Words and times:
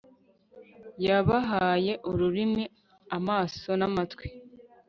yabahaye 1.05 1.93
ururimi, 2.09 2.63
amaso 3.17 3.69
n'amatwi 3.79 4.25